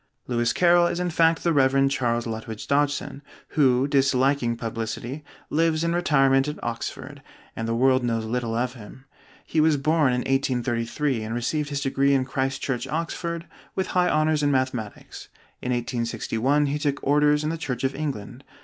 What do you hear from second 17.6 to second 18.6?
of England.